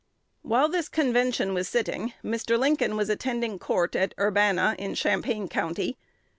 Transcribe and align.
While 0.41 0.67
this 0.67 0.89
convention 0.89 1.53
was 1.53 1.67
sitting, 1.67 2.13
Mr. 2.25 2.57
Lincoln 2.57 2.97
was 2.97 3.07
attending 3.07 3.59
court 3.59 3.95
at 3.95 4.15
Urbana, 4.19 4.75
in 4.79 4.95
Champaign 4.95 5.47
County. 5.47 5.95